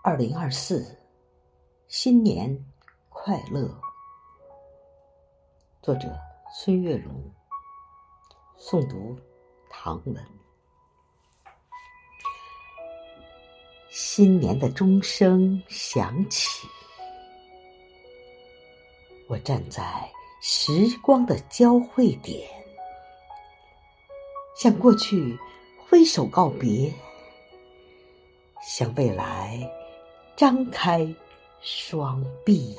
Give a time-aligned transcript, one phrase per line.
[0.00, 0.96] 二零二四，
[1.88, 2.64] 新年
[3.08, 3.68] 快乐！
[5.82, 6.16] 作者：
[6.54, 7.12] 孙月荣，
[8.56, 9.18] 诵读：
[9.68, 10.24] 唐文。
[13.90, 16.68] 新年的钟声响起，
[19.26, 20.08] 我站在
[20.40, 20.72] 时
[21.02, 22.48] 光的交汇点，
[24.56, 25.36] 向过去
[25.76, 26.94] 挥手告别，
[28.62, 29.68] 向未来。
[30.38, 31.12] 张开
[31.60, 32.76] 双臂，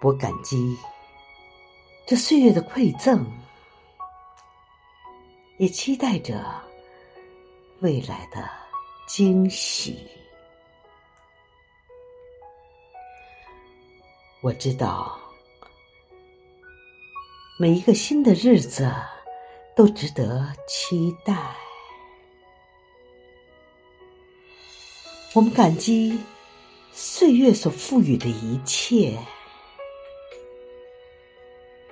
[0.00, 0.78] 我感激
[2.06, 3.26] 这岁月的馈赠，
[5.56, 6.44] 也期待着
[7.80, 8.48] 未来的
[9.08, 10.08] 惊喜。
[14.42, 15.18] 我知道，
[17.58, 18.88] 每一个新的日子
[19.74, 21.56] 都值得期待。
[25.34, 26.18] 我们感激
[26.90, 29.16] 岁月所赋予的一切，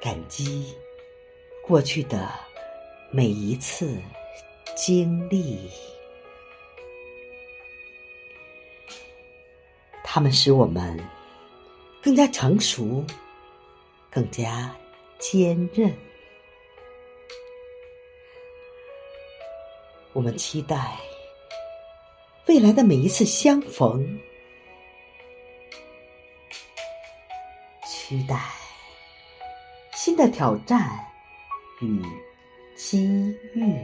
[0.00, 0.72] 感激
[1.66, 2.30] 过去的
[3.10, 3.98] 每一次
[4.76, 5.68] 经历，
[10.04, 10.96] 他们使我们
[12.02, 13.04] 更加成熟，
[14.10, 14.72] 更加
[15.18, 15.92] 坚韧。
[20.12, 21.11] 我们期待。
[22.52, 24.20] 未来的每一次相逢，
[27.86, 28.38] 期待
[29.94, 31.02] 新的挑战
[31.80, 32.02] 与
[32.76, 33.74] 机遇，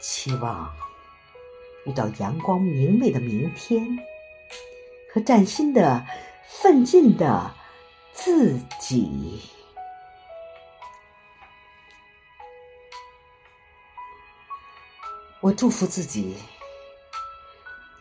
[0.00, 0.72] 期望
[1.84, 3.84] 遇到阳光明媚的明天
[5.12, 6.06] 和崭新的
[6.46, 7.52] 奋进的
[8.12, 9.40] 自己。
[15.42, 16.34] 我祝福自己，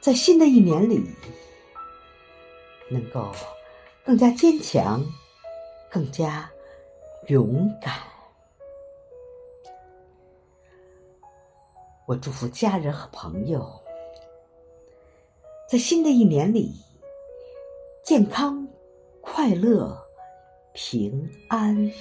[0.02, 1.04] 在新的一年里，
[2.90, 3.32] 能够
[4.04, 5.06] 更加坚强，
[5.92, 6.50] 更加
[7.28, 7.94] 勇敢。
[12.08, 13.70] 我祝福家人和朋友，
[15.70, 16.74] 在新的一年里，
[18.04, 18.68] 健康、
[19.22, 19.96] 快乐、
[20.74, 21.92] 平安。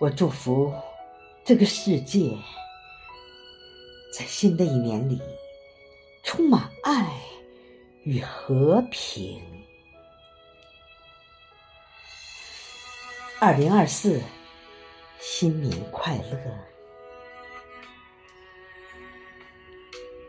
[0.00, 0.72] 我祝福。
[1.46, 2.34] 这个世界
[4.10, 5.20] 在新的一年里
[6.22, 7.20] 充满爱
[8.04, 9.42] 与和平。
[13.38, 14.22] 二零二四，
[15.20, 16.38] 新年快乐！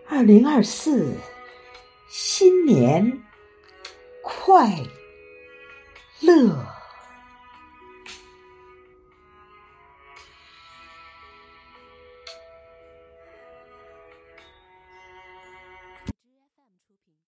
[0.09, 1.16] 二零二四，
[2.09, 3.24] 新年
[4.22, 4.78] 快
[6.20, 6.75] 乐！